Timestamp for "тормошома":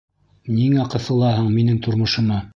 1.89-2.43